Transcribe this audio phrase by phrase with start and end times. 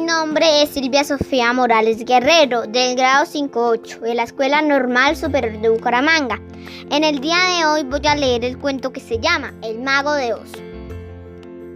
[0.00, 5.68] nombre es Silvia Sofía Morales Guerrero, del grado 5-8, de la Escuela Normal Superior de
[5.68, 6.40] Bucaramanga.
[6.90, 10.14] En el día de hoy voy a leer el cuento que se llama El Mago
[10.14, 10.50] de Oz.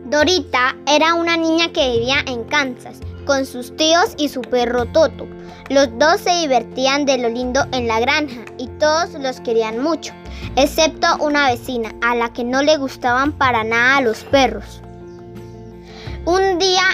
[0.06, 5.26] Dorita era una niña que vivía en Kansas con sus tíos y su perro Toto.
[5.68, 10.12] Los dos se divertían de lo lindo en la granja y todos los querían mucho,
[10.56, 14.83] excepto una vecina a la que no le gustaban para nada los perros.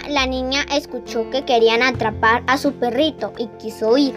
[0.09, 4.15] La niña escuchó que querían atrapar a su perrito y quiso ir.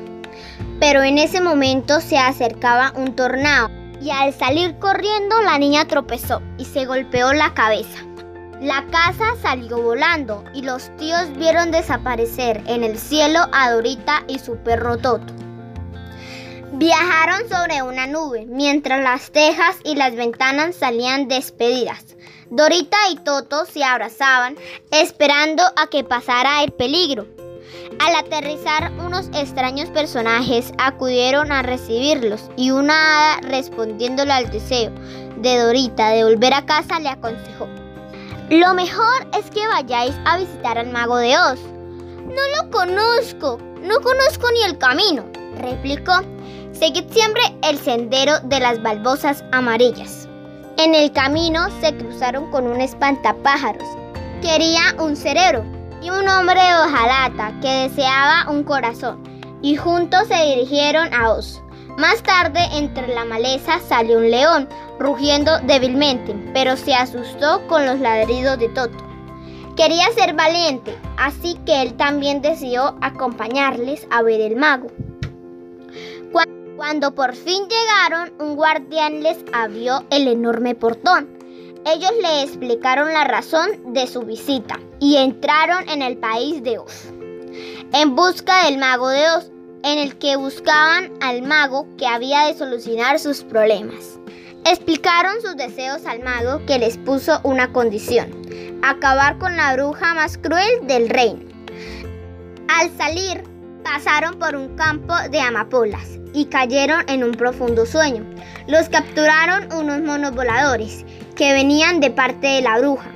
[0.79, 3.69] Pero en ese momento se acercaba un tornado
[4.01, 7.99] y al salir corriendo la niña tropezó y se golpeó la cabeza.
[8.61, 14.39] La casa salió volando y los tíos vieron desaparecer en el cielo a Dorita y
[14.39, 15.33] su perro Toto.
[16.75, 22.15] Viajaron sobre una nube mientras las tejas y las ventanas salían despedidas.
[22.49, 24.57] Dorita y Toto se abrazaban
[24.89, 27.27] esperando a que pasara el peligro.
[27.99, 34.91] Al aterrizar, unos extraños personajes acudieron a recibirlos y una hada, respondiéndole al deseo
[35.37, 37.67] de Dorita de volver a casa, le aconsejó,
[38.49, 41.59] lo mejor es que vayáis a visitar al mago de Oz.
[42.25, 45.23] No lo conozco, no conozco ni el camino,
[45.57, 46.32] replicó.
[46.83, 50.27] Seguid siempre el sendero de las balbosas amarillas.
[50.77, 53.87] En el camino se cruzaron con un espantapájaros.
[54.41, 55.63] Quería un cerebro
[56.01, 59.23] y un hombre de hojalata que deseaba un corazón,
[59.61, 61.63] y juntos se dirigieron a Oz.
[61.97, 64.67] Más tarde, entre la maleza salió un león,
[64.99, 68.97] rugiendo débilmente, pero se asustó con los ladridos de Toto.
[69.77, 74.87] Quería ser valiente, así que él también decidió acompañarles a ver el mago.
[76.75, 81.29] Cuando por fin llegaron, un guardián les abrió el enorme portón.
[81.85, 87.09] Ellos le explicaron la razón de su visita y entraron en el país de Oz,
[87.91, 89.51] en busca del mago de Oz,
[89.83, 94.17] en el que buscaban al mago que había de solucionar sus problemas.
[94.65, 98.31] Explicaron sus deseos al mago que les puso una condición,
[98.81, 101.41] acabar con la bruja más cruel del reino.
[102.69, 103.43] Al salir,
[103.83, 108.25] pasaron por un campo de amapolas y cayeron en un profundo sueño.
[108.67, 111.05] Los capturaron unos monos voladores
[111.35, 113.09] que venían de parte de la bruja.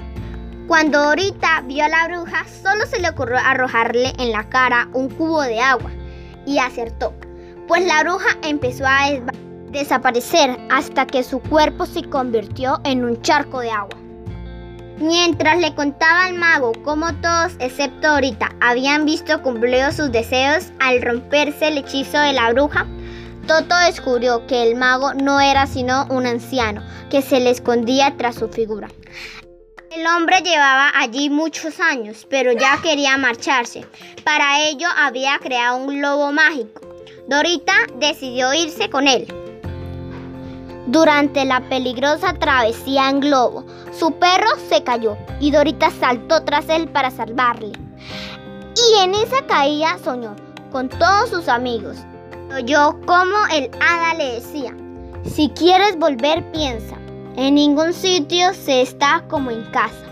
[0.67, 5.09] Cuando Dorita vio a la bruja, solo se le ocurrió arrojarle en la cara un
[5.09, 5.89] cubo de agua
[6.45, 7.13] y acertó,
[7.67, 9.07] pues la bruja empezó a
[9.71, 14.06] desaparecer hasta que su cuerpo se convirtió en un charco de agua.
[14.99, 21.01] Mientras le contaba al mago cómo todos, excepto Dorita, habían visto cumplidos sus deseos al
[21.03, 22.87] romperse el hechizo de la bruja,
[23.47, 28.35] Toto descubrió que el mago no era sino un anciano que se le escondía tras
[28.35, 28.89] su figura.
[29.91, 33.85] El hombre llevaba allí muchos años, pero ya quería marcharse.
[34.25, 36.81] Para ello había creado un globo mágico.
[37.27, 39.27] Dorita decidió irse con él.
[40.87, 43.65] Durante la peligrosa travesía en globo,
[43.97, 47.73] su perro se cayó y Dorita saltó tras él para salvarle.
[48.75, 50.35] Y en esa caída soñó
[50.71, 51.97] con todos sus amigos
[52.55, 54.73] Oyó como el hada le decía,
[55.25, 56.95] si quieres volver piensa,
[57.35, 60.05] en ningún sitio se está como en casa.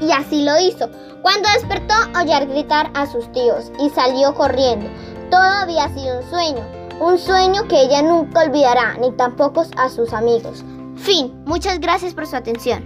[0.00, 0.88] Y así lo hizo.
[1.20, 4.88] Cuando despertó oyó gritar a sus tíos y salió corriendo.
[5.30, 6.64] Todo había sido un sueño,
[7.00, 10.64] un sueño que ella nunca olvidará, ni tampoco a sus amigos.
[10.96, 12.84] Fin, muchas gracias por su atención.